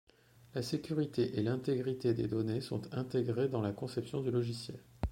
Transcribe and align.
La 0.55 0.63
sécurité 0.63 1.37
et 1.37 1.43
l'intégrité 1.43 2.15
des 2.15 2.27
données 2.27 2.59
sont 2.61 2.91
intégrées 2.91 3.49
dans 3.49 3.61
la 3.61 3.71
conception 3.71 4.23
du 4.23 4.31
logiciel. 4.31 4.79